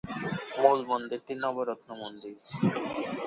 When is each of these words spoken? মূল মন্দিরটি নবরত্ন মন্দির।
মূল 0.55 0.79
মন্দিরটি 0.89 1.33
নবরত্ন 1.43 1.89
মন্দির। 2.01 2.35